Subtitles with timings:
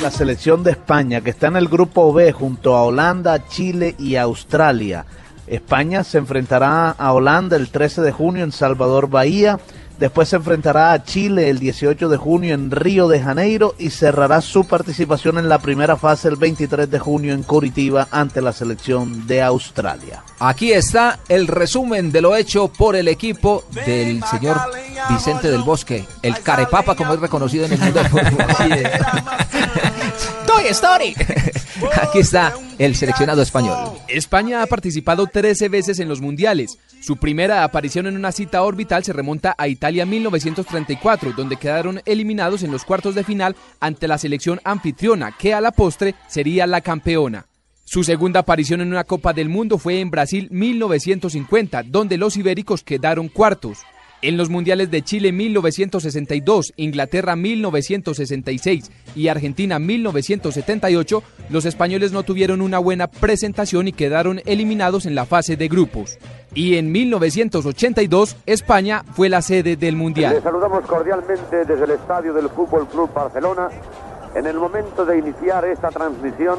[0.00, 4.14] la selección de España, que está en el grupo B junto a Holanda, Chile y
[4.14, 5.04] Australia.
[5.46, 9.58] España se enfrentará a Holanda el 13 de junio en Salvador Bahía.
[9.98, 14.40] Después se enfrentará a Chile el 18 de junio en Río de Janeiro y cerrará
[14.40, 19.26] su participación en la primera fase el 23 de junio en Curitiba ante la selección
[19.26, 20.22] de Australia.
[20.38, 24.56] Aquí está el resumen de lo hecho por el equipo del señor
[25.10, 28.46] Vicente del Bosque, el carepapa como es reconocido en el mundo del fútbol.
[30.48, 31.14] Toy Story.
[32.02, 33.76] Aquí está el seleccionado español.
[34.08, 36.78] España ha participado 13 veces en los mundiales.
[37.02, 42.62] Su primera aparición en una cita orbital se remonta a Italia 1934, donde quedaron eliminados
[42.62, 46.80] en los cuartos de final ante la selección anfitriona, que a la postre sería la
[46.80, 47.44] campeona.
[47.84, 52.82] Su segunda aparición en una Copa del Mundo fue en Brasil 1950, donde los ibéricos
[52.82, 53.80] quedaron cuartos.
[54.20, 62.60] En los mundiales de Chile 1962, Inglaterra 1966 y Argentina 1978, los españoles no tuvieron
[62.60, 66.18] una buena presentación y quedaron eliminados en la fase de grupos.
[66.52, 70.34] Y en 1982, España fue la sede del mundial.
[70.34, 73.68] Les saludamos cordialmente desde el estadio del Fútbol Club Barcelona
[74.34, 76.58] en el momento de iniciar esta transmisión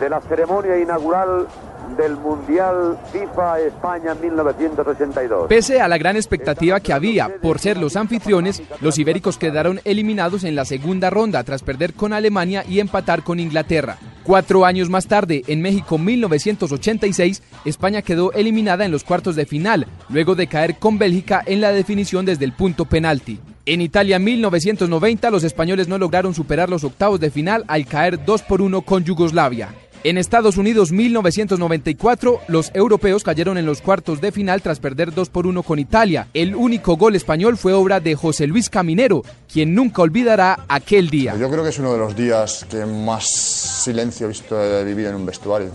[0.00, 1.48] de la ceremonia inaugural
[1.96, 5.48] del Mundial FIFA España 1982.
[5.48, 10.44] Pese a la gran expectativa que había por ser los anfitriones, los ibéricos quedaron eliminados
[10.44, 13.98] en la segunda ronda tras perder con Alemania y empatar con Inglaterra.
[14.24, 19.86] Cuatro años más tarde, en México 1986, España quedó eliminada en los cuartos de final,
[20.08, 23.38] luego de caer con Bélgica en la definición desde el punto penalti.
[23.66, 28.42] En Italia 1990 los españoles no lograron superar los octavos de final al caer 2
[28.42, 29.74] por 1 con Yugoslavia.
[30.06, 35.30] En Estados Unidos 1994, los europeos cayeron en los cuartos de final tras perder 2
[35.30, 36.28] por 1 con Italia.
[36.32, 41.34] El único gol español fue obra de José Luis Caminero, quien nunca olvidará aquel día.
[41.34, 45.06] Yo creo que es uno de los días que más silencio he visto de vivir
[45.06, 45.70] en un vestuario.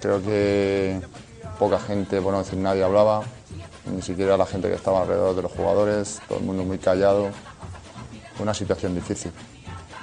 [0.00, 1.00] Creo que
[1.58, 3.24] poca gente, por no decir nadie, hablaba,
[3.92, 7.30] ni siquiera la gente que estaba alrededor de los jugadores, todo el mundo muy callado.
[8.38, 9.32] Una situación difícil,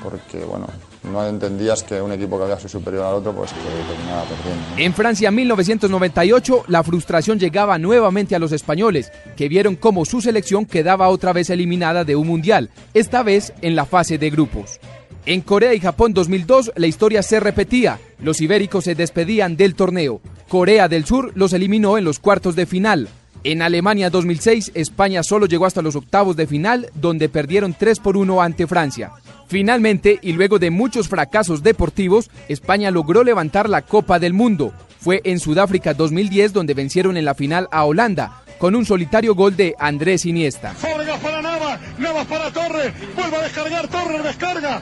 [0.01, 0.67] porque bueno,
[1.03, 4.65] no entendías que un equipo que había sido superior al otro, pues que terminaba perdiendo.
[4.77, 10.65] En Francia 1998, la frustración llegaba nuevamente a los españoles, que vieron cómo su selección
[10.65, 14.79] quedaba otra vez eliminada de un mundial, esta vez en la fase de grupos.
[15.25, 20.19] En Corea y Japón 2002 la historia se repetía, los ibéricos se despedían del torneo,
[20.47, 23.07] Corea del Sur los eliminó en los cuartos de final,
[23.43, 28.15] en Alemania 2006 España solo llegó hasta los octavos de final donde perdieron 3 por
[28.15, 29.11] 1 ante Francia.
[29.51, 34.71] Finalmente, y luego de muchos fracasos deportivos, España logró levantar la Copa del Mundo.
[34.97, 39.57] Fue en Sudáfrica 2010 donde vencieron en la final a Holanda, con un solitario gol
[39.57, 40.71] de Andrés Iniesta.
[40.73, 44.81] Fábregas para Nava, Navas para Torre, vuelve a descargar, Torre descarga.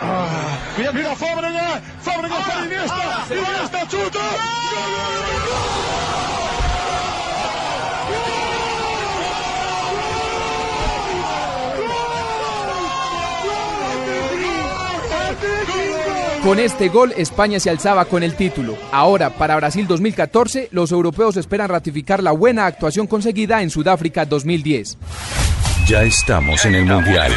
[0.00, 4.20] Ah, mira, mira Fábregas, Fábregas para Iniesta, Iniesta chuta.
[16.46, 18.78] Con este gol, España se alzaba con el título.
[18.92, 24.96] Ahora, para Brasil 2014, los europeos esperan ratificar la buena actuación conseguida en Sudáfrica 2010.
[25.88, 27.32] Ya estamos en el Mundial.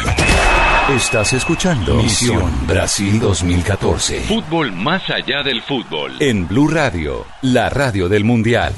[0.94, 4.20] Estás escuchando Misión Brasil 2014.
[4.20, 6.12] Fútbol más allá del fútbol.
[6.20, 8.72] En Blue Radio, la radio del Mundial.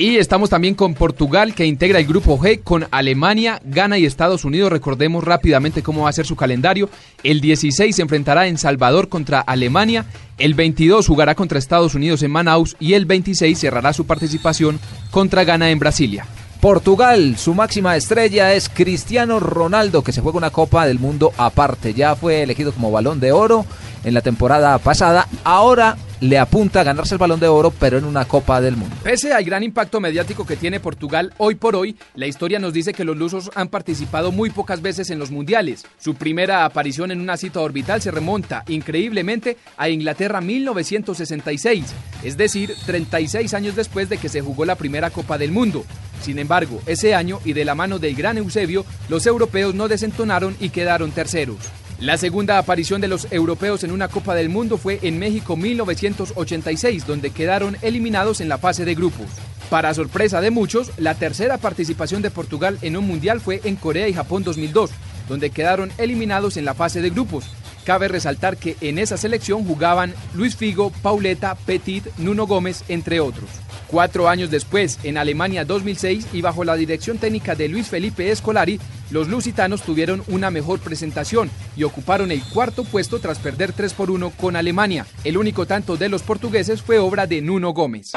[0.00, 4.46] Y estamos también con Portugal, que integra el grupo G con Alemania, Ghana y Estados
[4.46, 4.72] Unidos.
[4.72, 6.88] Recordemos rápidamente cómo va a ser su calendario.
[7.22, 10.06] El 16 se enfrentará en Salvador contra Alemania.
[10.38, 12.78] El 22 jugará contra Estados Unidos en Manaus.
[12.80, 14.80] Y el 26 cerrará su participación
[15.10, 16.24] contra Ghana en Brasilia.
[16.62, 21.92] Portugal, su máxima estrella es Cristiano Ronaldo, que se juega una Copa del Mundo aparte.
[21.92, 23.66] Ya fue elegido como balón de oro
[24.02, 25.28] en la temporada pasada.
[25.44, 28.94] Ahora le apunta a ganarse el balón de oro, pero en una Copa del Mundo.
[29.02, 32.92] Pese al gran impacto mediático que tiene Portugal hoy por hoy, la historia nos dice
[32.92, 35.86] que los lusos han participado muy pocas veces en los mundiales.
[35.98, 41.86] Su primera aparición en una cita orbital se remonta increíblemente a Inglaterra 1966,
[42.22, 45.84] es decir, 36 años después de que se jugó la primera Copa del Mundo.
[46.20, 50.54] Sin embargo, ese año y de la mano del gran Eusebio, los europeos no desentonaron
[50.60, 51.58] y quedaron terceros.
[52.00, 57.06] La segunda aparición de los europeos en una Copa del Mundo fue en México 1986,
[57.06, 59.26] donde quedaron eliminados en la fase de grupos.
[59.68, 64.08] Para sorpresa de muchos, la tercera participación de Portugal en un mundial fue en Corea
[64.08, 64.92] y Japón 2002,
[65.28, 67.50] donde quedaron eliminados en la fase de grupos.
[67.84, 73.50] Cabe resaltar que en esa selección jugaban Luis Figo, Pauleta, Petit, Nuno Gómez, entre otros.
[73.90, 78.78] Cuatro años después, en Alemania 2006 y bajo la dirección técnica de Luis Felipe Escolari,
[79.10, 84.12] los lusitanos tuvieron una mejor presentación y ocuparon el cuarto puesto tras perder 3 por
[84.12, 85.06] 1 con Alemania.
[85.24, 88.12] El único tanto de los portugueses fue obra de Nuno Gómez.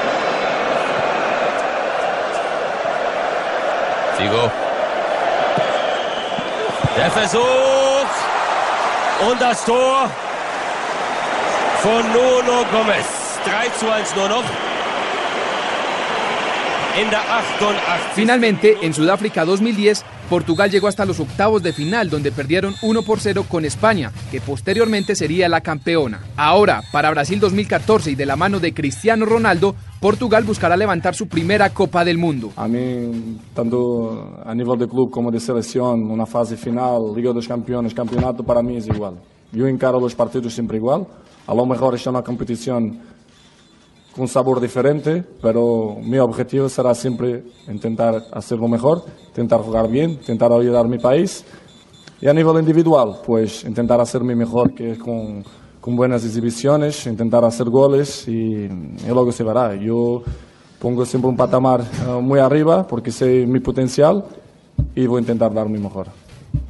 [4.16, 4.52] Sigo.
[6.96, 7.42] Der Versuch
[9.66, 10.08] Tor
[11.82, 13.04] von Nuno Gómez.
[13.44, 14.73] 3 zu 1 nur.
[16.96, 17.20] En der
[17.58, 18.12] 88.
[18.14, 23.18] Finalmente, en Sudáfrica 2010, Portugal llegó hasta los octavos de final, donde perdieron 1 por
[23.18, 26.20] 0 con España, que posteriormente sería la campeona.
[26.36, 31.26] Ahora, para Brasil 2014 y de la mano de Cristiano Ronaldo, Portugal buscará levantar su
[31.26, 32.52] primera Copa del Mundo.
[32.54, 37.48] A mí, tanto a nivel de club como de selección, una fase final, Liga dos
[37.48, 39.14] Campeones, campeonato, para mí es igual.
[39.50, 41.06] Yo encaro los partidos siempre igual.
[41.46, 43.00] A lo mejor es una competición
[44.14, 50.52] con sabor diferente, pero mi objetivo será siempre intentar hacerlo mejor, intentar jugar bien, intentar
[50.52, 51.44] ayudar a mi país.
[52.20, 55.44] Y a nivel individual, pues intentar hacer mi mejor, que con,
[55.80, 59.74] con buenas exhibiciones, intentar hacer goles y, y luego se verá.
[59.74, 60.22] Yo
[60.78, 64.24] pongo siempre un patamar eh, muy arriba porque sé mi potencial
[64.94, 66.06] y voy a intentar dar mi mejor.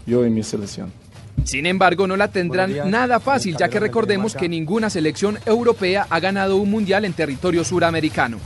[0.06, 1.03] Yo y mi selección.
[1.44, 6.20] Sin embargo, no la tendrán nada fácil, ya que recordemos que ninguna selección europea ha
[6.20, 8.38] ganado un mundial en territorio suramericano.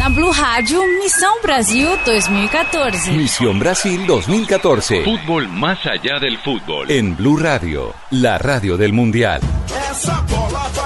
[0.00, 3.12] Na Blue Rádio, Missão Brasil 2014.
[3.12, 5.04] Misión Brasil 2014.
[5.04, 6.90] Fútbol más allá del fútbol.
[6.90, 9.42] En Blue Radio, la radio del Mundial.
[9.90, 10.79] Essa bola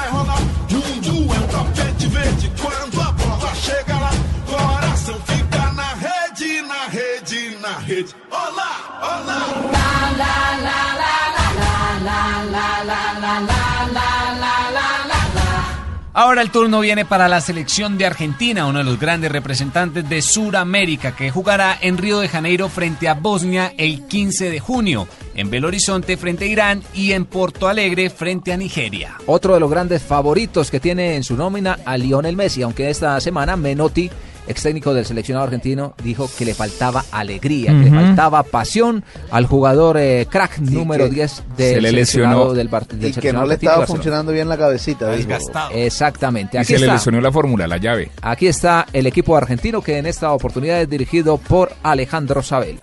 [16.17, 20.23] Ahora el turno viene para la selección de Argentina, uno de los grandes representantes de
[20.23, 25.51] Sudamérica, que jugará en Río de Janeiro frente a Bosnia el 15 de junio, en
[25.51, 29.17] Belo Horizonte frente a Irán y en Porto Alegre frente a Nigeria.
[29.27, 33.21] Otro de los grandes favoritos que tiene en su nómina a Lionel Messi, aunque esta
[33.21, 34.09] semana Menotti,
[34.47, 39.47] ex técnico del seleccionado argentino, dijo que le faltaba alegría, que le faltaba pasión al
[39.47, 42.55] jugador eh, crack número que 10 del se le seleccionado lesionó.
[42.55, 43.87] del, del Y que seleccionado no le argentino estaba Barcelona.
[43.87, 45.17] funcionando bien la cabecita.
[45.17, 45.71] dijo.
[45.73, 46.57] Exactamente.
[46.57, 46.95] Y Aquí se le está.
[46.95, 48.11] lesionó la fórmula, la llave.
[48.23, 52.81] Aquí está el equipo argentino que en esta oportunidad es dirigido por Alejandro Sabela.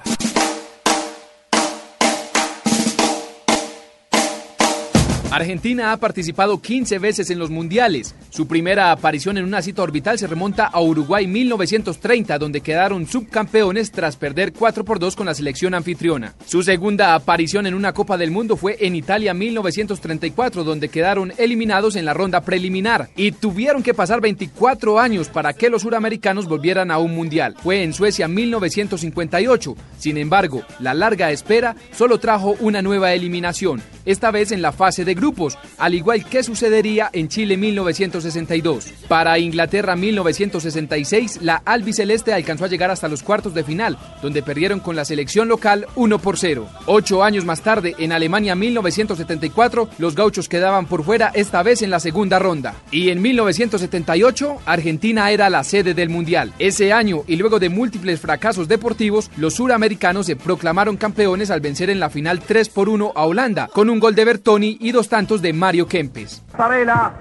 [5.32, 8.16] Argentina ha participado 15 veces en los mundiales.
[8.32, 13.92] Su primera aparición en una cita orbital se remonta a Uruguay 1930, donde quedaron subcampeones
[13.92, 16.36] tras perder 4 por 2 con la selección anfitriona.
[16.46, 21.96] Su segunda aparición en una Copa del Mundo fue en Italia 1934, donde quedaron eliminados
[21.96, 26.92] en la ronda preliminar y tuvieron que pasar 24 años para que los suramericanos volvieran
[26.92, 27.56] a un mundial.
[27.64, 29.76] Fue en Suecia 1958.
[29.98, 35.06] Sin embargo, la larga espera solo trajo una nueva eliminación, esta vez en la fase
[35.06, 38.88] de grupos, al igual que sucedería en Chile 1962.
[39.08, 44.80] Para Inglaterra 1966, la albiceleste alcanzó a llegar hasta los cuartos de final, donde perdieron
[44.80, 46.68] con la selección local 1 por 0.
[46.88, 51.92] Ocho años más tarde, en Alemania 1974, los gauchos quedaban por fuera esta vez en
[51.92, 52.74] la segunda ronda.
[52.92, 56.52] Y en 1978, Argentina era la sede del Mundial.
[56.58, 61.92] Ese año, y luego de múltiples fracasos deportivos, los suramericanos se proclamaron campeones al vencer
[61.92, 65.11] en la final 3 por 1 a Holanda, con un gol de Bertoni y dos
[65.12, 66.42] tantos de Mario Kempes.
[66.54, 67.12] Pasarela.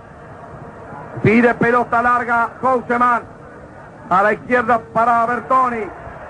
[1.25, 3.23] Pide pelota larga Houseman.
[4.09, 5.85] A la izquierda para Bertoni.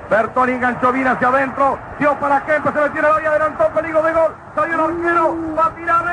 [0.09, 1.79] Bertoni enganchó bien hacia adentro.
[1.99, 2.73] Dio para Kempes.
[2.73, 3.27] Se metió ahí.
[3.27, 3.69] Adelantó.
[3.75, 4.35] Peligro de gol.
[4.55, 5.37] Salió el arquero.
[5.55, 6.10] Va a tirar.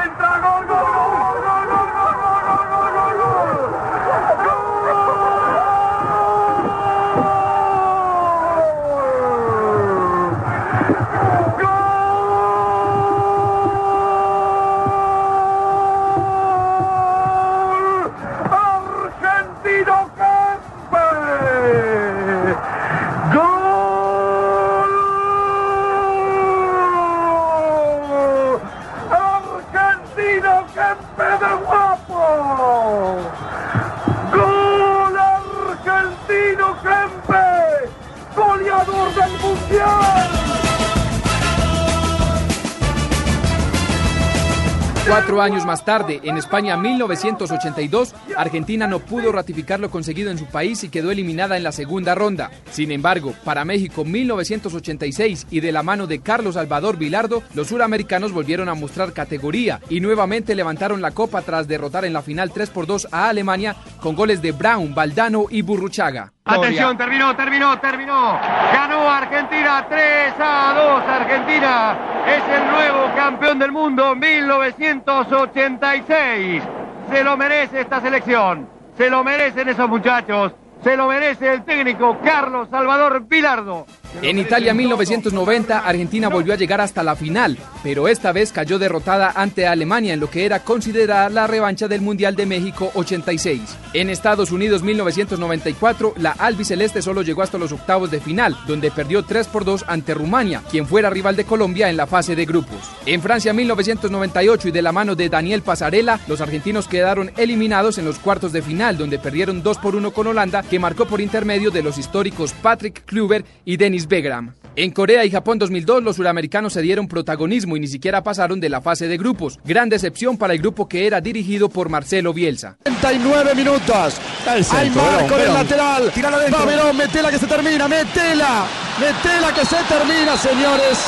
[45.07, 50.47] Cuatro años más tarde, en España 1982, Argentina no pudo ratificar lo conseguido en su
[50.47, 52.51] país y quedó eliminada en la segunda ronda.
[52.71, 58.33] Sin embargo, para México 1986 y de la mano de Carlos Salvador Vilardo, los suramericanos
[58.33, 62.69] volvieron a mostrar categoría y nuevamente levantaron la copa tras derrotar en la final 3
[62.69, 66.33] por 2 a Alemania con goles de Brown, Valdano y Burruchaga.
[66.43, 68.39] Atención, terminó, terminó, terminó.
[68.73, 71.03] Ganó Argentina 3 a 2.
[71.09, 76.63] Argentina es el nuevo campeón del mundo 1986.
[77.09, 78.67] Se lo merece esta selección.
[78.97, 80.51] Se lo merecen esos muchachos.
[80.83, 83.85] Se lo merece el técnico Carlos Salvador Pilardo.
[84.21, 89.31] En Italia 1990, Argentina volvió a llegar hasta la final, pero esta vez cayó derrotada
[89.35, 93.61] ante Alemania en lo que era considerada la revancha del Mundial de México 86.
[93.93, 99.23] En Estados Unidos 1994, la albiceleste solo llegó hasta los octavos de final, donde perdió
[99.23, 102.79] 3 por 2 ante Rumania, quien fuera rival de Colombia en la fase de grupos.
[103.05, 108.05] En Francia 1998 y de la mano de Daniel Pasarela, los argentinos quedaron eliminados en
[108.05, 111.71] los cuartos de final, donde perdieron 2 por 1 con Holanda, que marcó por intermedio
[111.71, 114.53] de los históricos Patrick Kluber y Dennis Begram.
[114.75, 118.69] En Corea y Japón 2002 los suramericanos se dieron protagonismo y ni siquiera pasaron de
[118.69, 119.57] la fase de grupos.
[119.65, 122.77] Gran decepción para el grupo que era dirigido por Marcelo Bielsa.
[122.83, 124.17] 39 minutos.
[124.45, 126.11] Hay marco del lateral.
[126.23, 128.67] Va Verón, metela que se termina, metela.
[128.99, 130.99] Metela que se termina, señores.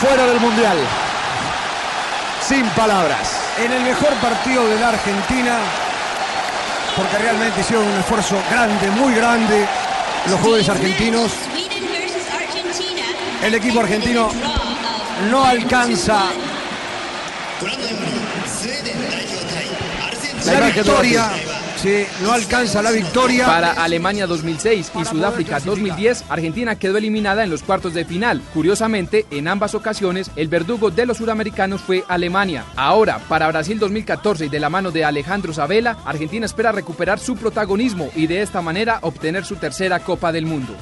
[0.00, 0.76] Fuera del Mundial.
[2.42, 3.40] Sin palabras.
[3.64, 5.58] En el mejor partido de la Argentina,
[6.96, 9.68] porque realmente hicieron un esfuerzo grande, muy grande,
[10.28, 11.32] los jugadores argentinos.
[13.42, 14.30] El equipo argentino
[15.30, 16.24] no alcanza
[20.46, 21.30] la victoria.
[22.22, 23.44] No alcanza la victoria.
[23.44, 28.40] Para Alemania 2006 y Sudáfrica 2010, Argentina quedó eliminada en los cuartos de final.
[28.54, 32.64] Curiosamente, en ambas ocasiones, el verdugo de los suramericanos fue Alemania.
[32.74, 37.36] Ahora, para Brasil 2014 y de la mano de Alejandro Sabela, Argentina espera recuperar su
[37.36, 40.74] protagonismo y de esta manera obtener su tercera Copa del Mundo.